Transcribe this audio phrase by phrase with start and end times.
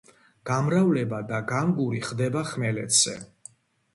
[0.49, 3.13] გამრავლება და განგური ხდება ხმელეთზე.